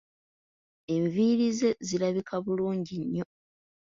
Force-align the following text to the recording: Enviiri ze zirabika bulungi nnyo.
Enviiri 0.95 1.47
ze 1.57 1.69
zirabika 1.87 2.35
bulungi 2.43 2.95
nnyo. 3.01 3.25